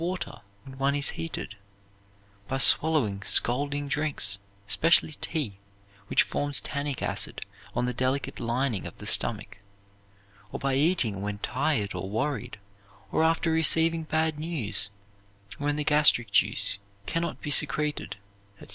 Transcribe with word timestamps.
water 0.01 0.41
when 0.65 0.75
one 0.79 0.95
is 0.95 1.09
heated, 1.09 1.55
by 2.47 2.57
swallowing 2.57 3.21
scalding 3.21 3.87
drinks, 3.87 4.39
especially 4.67 5.11
tea, 5.21 5.53
which 6.07 6.23
forms 6.23 6.59
tannic 6.59 7.03
acid 7.03 7.39
on 7.75 7.85
the 7.85 7.93
delicate 7.93 8.39
lining 8.39 8.87
of 8.87 8.97
the 8.97 9.05
stomach; 9.05 9.57
or 10.51 10.59
by 10.59 10.73
eating 10.73 11.21
when 11.21 11.37
tired 11.37 11.93
or 11.93 12.09
worried, 12.09 12.57
or 13.11 13.23
after 13.23 13.51
receiving 13.51 14.01
bad 14.01 14.39
news, 14.39 14.89
when 15.59 15.75
the 15.75 15.83
gastric 15.83 16.31
juice 16.31 16.79
can 17.05 17.21
not 17.21 17.39
be 17.39 17.51
secreted, 17.51 18.15
etc. 18.59 18.69